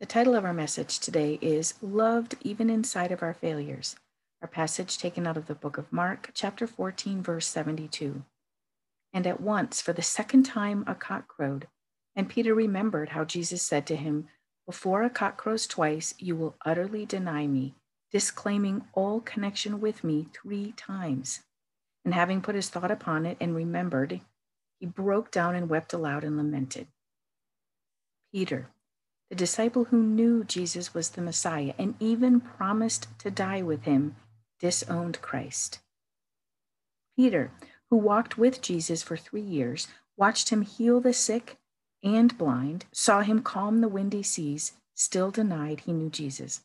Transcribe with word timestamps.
The 0.00 0.06
title 0.06 0.34
of 0.34 0.46
our 0.46 0.54
message 0.54 0.98
today 0.98 1.38
is 1.42 1.74
Loved 1.82 2.34
Even 2.40 2.70
Inside 2.70 3.12
of 3.12 3.22
Our 3.22 3.34
Failures. 3.34 3.96
Our 4.40 4.48
passage 4.48 4.96
taken 4.96 5.26
out 5.26 5.36
of 5.36 5.46
the 5.46 5.54
book 5.54 5.76
of 5.76 5.92
Mark, 5.92 6.30
chapter 6.32 6.66
14, 6.66 7.22
verse 7.22 7.46
72. 7.46 8.24
And 9.12 9.26
at 9.26 9.42
once, 9.42 9.82
for 9.82 9.92
the 9.92 10.00
second 10.00 10.44
time, 10.44 10.84
a 10.86 10.94
cock 10.94 11.28
crowed. 11.28 11.68
And 12.16 12.30
Peter 12.30 12.54
remembered 12.54 13.10
how 13.10 13.24
Jesus 13.24 13.60
said 13.60 13.86
to 13.88 13.94
him, 13.96 14.28
Before 14.64 15.02
a 15.02 15.10
cock 15.10 15.36
crows 15.36 15.66
twice, 15.66 16.14
you 16.16 16.34
will 16.34 16.56
utterly 16.64 17.04
deny 17.04 17.46
me, 17.46 17.74
disclaiming 18.10 18.86
all 18.94 19.20
connection 19.20 19.82
with 19.82 20.02
me 20.02 20.28
three 20.32 20.72
times. 20.78 21.40
And 22.06 22.14
having 22.14 22.40
put 22.40 22.54
his 22.54 22.70
thought 22.70 22.90
upon 22.90 23.26
it 23.26 23.36
and 23.38 23.54
remembered, 23.54 24.22
he 24.78 24.86
broke 24.86 25.30
down 25.30 25.54
and 25.54 25.68
wept 25.68 25.92
aloud 25.92 26.24
and 26.24 26.38
lamented. 26.38 26.86
Peter, 28.32 28.70
the 29.30 29.36
disciple 29.36 29.84
who 29.84 30.02
knew 30.02 30.44
Jesus 30.44 30.92
was 30.92 31.10
the 31.10 31.22
Messiah 31.22 31.72
and 31.78 31.94
even 32.00 32.40
promised 32.40 33.06
to 33.20 33.30
die 33.30 33.62
with 33.62 33.84
him, 33.84 34.16
disowned 34.58 35.22
Christ. 35.22 35.78
Peter, 37.16 37.52
who 37.88 37.96
walked 37.96 38.36
with 38.36 38.60
Jesus 38.60 39.02
for 39.02 39.16
three 39.16 39.40
years, 39.40 39.86
watched 40.16 40.50
him 40.50 40.62
heal 40.62 41.00
the 41.00 41.12
sick 41.12 41.58
and 42.02 42.36
blind, 42.36 42.86
saw 42.92 43.20
him 43.20 43.42
calm 43.42 43.80
the 43.80 43.88
windy 43.88 44.22
seas, 44.22 44.72
still 44.94 45.30
denied 45.30 45.80
he 45.80 45.92
knew 45.92 46.10
Jesus. 46.10 46.62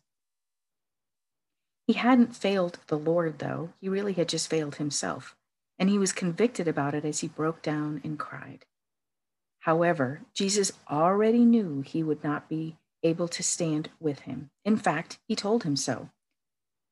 He 1.88 1.94
hadn't 1.94 2.36
failed 2.36 2.80
the 2.88 2.98
Lord, 2.98 3.40
though. 3.40 3.70
He 3.80 3.90
really 3.90 4.14
had 4.14 4.28
just 4.28 4.50
failed 4.50 4.76
himself. 4.76 5.36
And 5.78 5.90
he 5.90 6.00
was 6.00 6.14
convicted 6.14 6.68
about 6.68 6.96
it 6.96 7.06
as 7.06 7.20
he 7.20 7.28
broke 7.28 7.62
down 7.62 8.02
and 8.04 8.18
cried. 8.18 8.66
However, 9.66 10.22
Jesus 10.32 10.72
already 10.92 11.44
knew 11.44 11.82
he 11.82 12.04
would 12.04 12.24
not 12.24 12.48
be 12.48 12.78
able 13.02 13.28
to 13.30 13.42
stand 13.42 13.90
with 14.00 14.20
him. 14.20 14.52
In 14.64 14.78
fact, 14.78 15.18
he 15.28 15.36
told 15.36 15.64
him 15.64 15.76
so. 15.76 16.12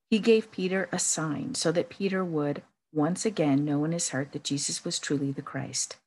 He 0.09 0.17
gave 0.17 0.51
Peter 0.51 0.89
a 0.91 0.97
sign 0.97 1.53
so 1.53 1.71
that 1.71 1.89
Peter 1.89 2.25
would 2.25 2.63
once 2.91 3.27
again 3.27 3.63
know 3.63 3.85
in 3.85 3.91
his 3.91 4.09
heart 4.09 4.31
that 4.31 4.43
Jesus 4.43 4.83
was 4.83 4.97
truly 4.97 5.31
the 5.31 5.43
Christ. 5.43 5.97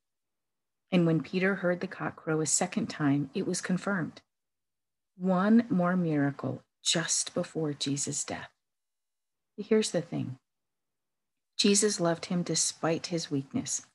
And 0.90 1.06
when 1.06 1.22
Peter 1.22 1.54
heard 1.54 1.78
the 1.78 1.86
cock 1.86 2.16
crow 2.16 2.40
a 2.40 2.46
second 2.46 2.88
time, 2.88 3.30
it 3.32 3.46
was 3.46 3.60
confirmed. 3.60 4.20
One 5.16 5.66
more 5.70 5.96
miracle 5.96 6.64
just 6.82 7.32
before 7.32 7.74
Jesus' 7.74 8.24
death. 8.24 8.50
Here's 9.56 9.92
the 9.92 10.02
thing 10.02 10.38
Jesus 11.56 12.00
loved 12.00 12.24
him 12.26 12.42
despite 12.42 13.06
his 13.06 13.30
weakness. 13.30 13.86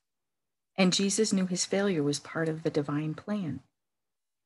And 0.77 0.94
Jesus 0.94 1.33
knew 1.33 1.45
his 1.45 1.66
failure 1.66 2.03
was 2.03 2.19
part 2.19 2.50
of 2.50 2.64
the 2.64 2.69
divine 2.69 3.14
plan. 3.14 3.61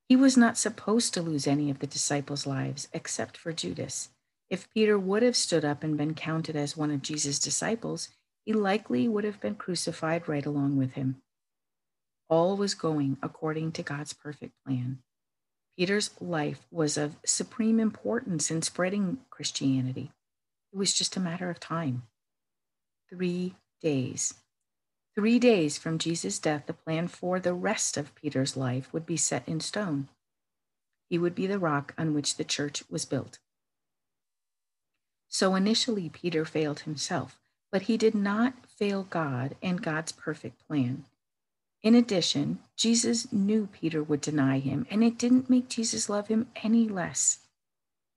He 0.08 0.16
was 0.16 0.38
not 0.38 0.58
supposed 0.58 1.14
to 1.14 1.22
lose 1.22 1.48
any 1.48 1.70
of 1.70 1.80
the 1.80 1.88
disciples' 1.88 2.46
lives 2.46 2.88
except 2.94 3.38
for 3.38 3.52
Judas. 3.54 4.10
If 4.50 4.72
Peter 4.74 5.00
would 5.00 5.24
have 5.24 5.36
stood 5.36 5.66
up 5.66 5.84
and 5.84 5.98
been 5.98 6.14
counted 6.14 6.56
as 6.56 6.78
one 6.78 6.92
of 6.92 7.02
Jesus' 7.02 7.40
disciples, 7.40 8.10
he 8.46 8.54
likely 8.54 9.08
would 9.08 9.24
have 9.24 9.42
been 9.42 9.56
crucified 9.56 10.28
right 10.28 10.46
along 10.46 10.78
with 10.78 10.94
him. 10.94 11.22
All 12.30 12.56
was 12.56 12.76
going 12.76 13.18
according 13.24 13.72
to 13.74 13.84
God's 13.84 14.14
perfect 14.14 14.54
plan. 14.64 15.00
Peter's 15.78 16.12
life 16.22 16.66
was 16.72 16.98
of 16.98 17.18
supreme 17.26 17.80
importance 17.80 18.50
in 18.52 18.62
spreading 18.62 19.20
Christianity. 19.30 20.12
It 20.72 20.78
was 20.78 20.94
just 20.94 21.18
a 21.18 21.20
matter 21.20 21.50
of 21.50 21.60
time. 21.60 22.04
Three 23.10 23.56
days. 23.82 24.36
Three 25.16 25.40
days 25.40 25.78
from 25.78 25.98
Jesus' 25.98 26.40
death, 26.40 26.66
the 26.66 26.74
plan 26.74 27.08
for 27.08 27.40
the 27.40 27.54
rest 27.54 27.96
of 27.96 28.14
Peter's 28.16 28.58
life 28.58 28.92
would 28.92 29.06
be 29.06 29.16
set 29.16 29.48
in 29.48 29.62
stone. 29.62 30.10
He 31.10 31.18
would 31.18 31.34
be 31.34 31.48
the 31.48 31.60
rock 31.60 31.94
on 31.98 32.14
which 32.14 32.36
the 32.36 32.44
church 32.44 32.84
was 32.90 33.06
built. 33.06 33.40
So 35.30 35.56
initially, 35.56 36.10
Peter 36.10 36.44
failed 36.44 36.82
himself, 36.82 37.40
but 37.72 37.84
he 37.84 37.98
did 37.98 38.14
not 38.14 38.54
fail 38.68 39.04
God 39.04 39.56
and 39.62 39.82
God's 39.82 40.12
perfect 40.12 40.68
plan. 40.68 41.06
In 41.82 41.96
addition, 41.96 42.60
Jesus 42.76 43.32
knew 43.32 43.68
Peter 43.68 44.04
would 44.04 44.22
deny 44.22 44.60
him, 44.60 44.86
and 44.90 45.04
it 45.04 45.18
didn't 45.18 45.50
make 45.50 45.70
Jesus 45.70 46.10
love 46.10 46.28
him 46.28 46.48
any 46.64 46.90
less. 46.90 47.40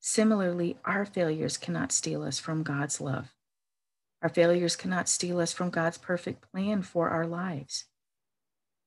Similarly, 0.01 0.77
our 0.85 1.05
failures 1.05 1.57
cannot 1.57 1.93
steal 1.93 2.23
us 2.23 2.39
from 2.39 2.63
God's 2.63 3.01
love. 3.01 3.35
Our 4.23 4.29
failures 4.29 4.75
cannot 4.75 5.09
steal 5.09 5.39
us 5.41 5.53
from 5.53 5.71
God's 5.71 5.99
perfect 5.99 6.51
plan 6.51 6.83
for 6.83 7.09
our 7.09 7.27
lives. 7.27 7.85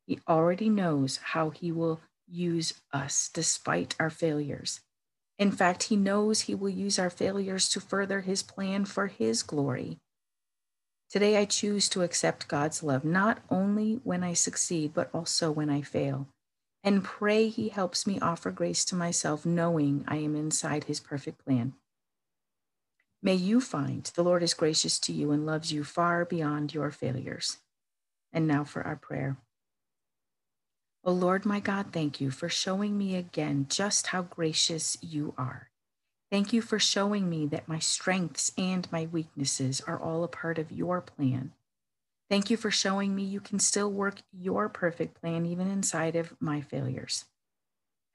He 0.06 0.19
already 0.28 0.69
knows 0.69 1.18
how 1.18 1.52
He 1.52 1.72
will 1.72 2.02
use 2.28 2.74
us 2.92 3.30
despite 3.34 3.96
our 4.00 4.09
failures. 4.09 4.81
In 5.40 5.52
fact, 5.52 5.84
He 5.84 5.96
knows 5.96 6.41
He 6.41 6.56
will 6.56 6.70
use 6.70 7.00
our 7.00 7.09
failures 7.09 7.70
to 7.70 7.80
further 7.80 8.22
His 8.22 8.44
plan 8.44 8.86
for 8.86 9.08
His 9.08 9.41
glory. 9.41 10.00
Today, 11.09 11.38
I 11.38 11.46
choose 11.46 11.90
to 11.90 12.03
accept 12.03 12.47
God's 12.47 12.84
love 12.84 13.03
not 13.03 13.40
only 13.50 14.02
when 14.03 14.24
I 14.24 14.34
succeed, 14.34 14.94
but 14.94 15.09
also 15.14 15.52
when 15.52 15.70
I 15.70 15.81
fail, 15.81 16.28
and 16.84 17.03
pray 17.03 17.47
He 17.47 17.70
helps 17.70 18.06
me 18.06 18.20
offer 18.20 18.52
grace 18.52 18.84
to 18.86 18.96
myself, 18.96 19.46
knowing 19.46 20.03
I 20.08 20.18
am 20.18 20.36
inside 20.36 20.86
His 20.86 21.00
perfect 21.00 21.44
plan. 21.46 21.74
May 23.24 23.36
you 23.36 23.62
find 23.62 24.04
the 24.16 24.24
Lord 24.24 24.42
is 24.42 24.56
gracious 24.56 25.00
to 25.00 25.14
you 25.14 25.32
and 25.32 25.46
loves 25.46 25.72
you 25.72 25.84
far 25.84 26.26
beyond 26.26 26.74
your 26.74 26.90
failures. 26.90 27.58
And 28.34 28.48
now 28.48 28.64
for 28.64 28.82
our 28.82 28.96
prayer. 28.96 29.38
O 31.04 31.12
oh 31.12 31.14
Lord 31.14 31.46
my 31.46 31.59
God, 31.59 31.88
thank 31.92 32.22
you 32.22 32.32
for 32.32 32.50
showing 32.50 32.98
me 32.98 33.16
again 33.16 33.68
just 33.70 34.08
how 34.08 34.24
gracious 34.24 34.98
you 35.02 35.34
are. 35.38 35.70
Thank 36.32 36.54
you 36.54 36.62
for 36.62 36.80
showing 36.80 37.30
me 37.30 37.46
that 37.48 37.68
my 37.68 37.80
strengths 37.80 38.52
and 38.58 38.90
my 38.92 39.08
weaknesses 39.12 39.82
are 39.82 40.00
all 40.00 40.24
a 40.24 40.28
part 40.28 40.58
of 40.58 40.72
your 40.72 41.02
plan. 41.02 41.52
Thank 42.30 42.50
you 42.50 42.56
for 42.56 42.72
showing 42.72 43.14
me 43.14 43.24
you 43.24 43.42
can 43.42 43.59
still 43.59 43.92
work 43.92 44.22
your 44.32 44.70
perfect 44.70 45.20
plan 45.20 45.46
even 45.46 45.70
inside 45.70 46.16
of 46.16 46.34
my 46.40 46.62
failures. 46.62 47.26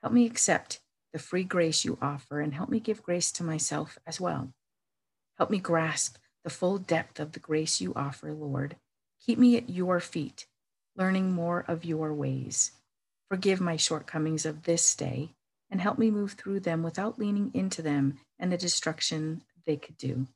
Help 0.03 0.15
me 0.15 0.25
accept 0.25 0.81
the 1.13 1.19
free 1.19 1.45
grace 1.45 1.85
you 1.85 1.99
offer 2.01 2.41
and 2.41 2.55
help 2.55 2.71
me 2.71 2.81
give 2.81 3.03
grace 3.03 3.31
to 3.33 3.45
myself 3.45 3.99
as 4.07 4.21
well. 4.21 4.53
Help 5.39 5.51
me 5.51 5.59
grasp 5.59 6.17
the 6.45 6.51
full 6.51 6.79
depth 6.79 7.21
of 7.21 7.33
the 7.33 7.41
grace 7.41 7.81
you 7.81 7.93
offer, 7.95 8.33
Lord. 8.33 8.77
Keep 9.21 9.39
me 9.39 9.57
at 9.57 9.71
your 9.71 10.01
feet, 10.01 10.47
learning 10.97 11.33
more 11.33 11.65
of 11.67 11.85
your 11.85 12.15
ways. 12.15 12.73
Forgive 13.29 13.61
my 13.61 13.77
shortcomings 13.77 14.47
of 14.47 14.63
this 14.63 14.95
day 14.95 15.35
and 15.71 15.81
help 15.81 15.99
me 15.99 16.11
move 16.11 16.33
through 16.33 16.61
them 16.61 16.83
without 16.83 17.19
leaning 17.19 17.51
into 17.53 17.83
them 17.83 18.19
and 18.39 18.53
the 18.53 18.57
destruction 18.57 19.43
they 19.67 19.77
could 19.77 19.99
do. 19.99 20.27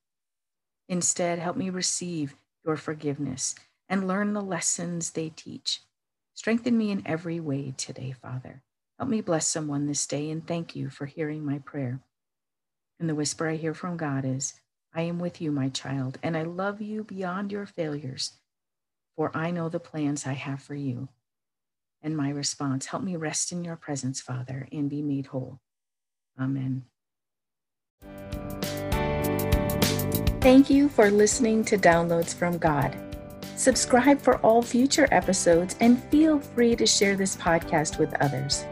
Instead, 0.89 1.39
help 1.39 1.57
me 1.57 1.71
receive 1.71 2.35
your 2.65 2.77
forgiveness 2.77 3.55
and 3.89 4.09
learn 4.09 4.33
the 4.33 4.43
lessons 4.43 5.11
they 5.11 5.29
teach. 5.29 5.81
Strengthen 6.35 6.77
me 6.77 6.91
in 6.91 7.03
every 7.07 7.39
way 7.39 7.73
today, 7.77 8.13
Father. 8.13 8.63
Help 8.99 9.09
me 9.09 9.21
bless 9.21 9.47
someone 9.47 9.87
this 9.87 10.07
day 10.07 10.31
and 10.31 10.47
thank 10.47 10.75
you 10.75 10.91
for 10.91 11.07
hearing 11.07 11.45
my 11.45 11.59
prayer. 11.59 12.01
And 12.99 13.09
the 13.09 13.15
whisper 13.15 13.49
I 13.49 13.57
hear 13.57 13.73
from 13.73 13.97
God 13.97 14.25
is, 14.25 14.55
I 14.93 15.03
am 15.03 15.19
with 15.19 15.41
you, 15.41 15.53
my 15.53 15.69
child, 15.69 16.19
and 16.23 16.37
I 16.37 16.43
love 16.43 16.81
you 16.81 17.05
beyond 17.05 17.53
your 17.53 17.67
failures, 17.67 18.33
for 19.17 19.31
I 19.37 19.51
know 19.51 19.69
the 19.69 19.79
plans 19.79 20.27
I 20.27 20.33
have 20.33 20.61
for 20.61 20.75
you. 20.75 21.09
And 22.03 22.17
my 22.17 22.31
response, 22.31 22.87
help 22.87 23.03
me 23.03 23.15
rest 23.15 23.53
in 23.53 23.63
your 23.65 23.77
presence, 23.77 24.21
Father, 24.21 24.67
and 24.73 24.91
be 24.91 25.03
made 25.03 25.27
whole. 25.27 25.61
Amen. 26.41 26.87
Thank 30.41 30.71
you 30.71 30.89
for 30.89 31.11
listening 31.11 31.65
to 31.67 31.77
Downloads 31.77 32.35
from 32.35 32.57
God. 32.59 32.97
Subscribe 33.57 34.19
for 34.21 34.39
all 34.39 34.63
future 34.63 35.07
episodes 35.13 35.77
and 35.81 36.03
feel 36.05 36.41
free 36.41 36.75
to 36.77 36.87
share 36.87 37.15
this 37.15 37.37
podcast 37.37 37.99
with 37.99 38.15
others. 38.23 38.65